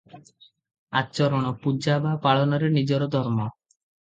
[1.01, 3.47] ଆଚରଣ, ପୂଜା ବା ପାଳନରେ ନିଜର ଧର୍ମ।